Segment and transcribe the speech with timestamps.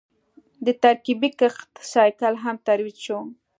[0.65, 3.19] د ترکیبي کښت سایکل هم ترویج شو.